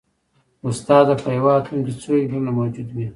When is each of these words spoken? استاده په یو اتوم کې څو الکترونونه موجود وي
استاده 0.67 1.13
په 1.21 1.29
یو 1.37 1.47
اتوم 1.55 1.79
کې 1.85 1.93
څو 2.01 2.09
الکترونونه 2.15 2.51
موجود 2.59 2.89
وي 2.95 3.07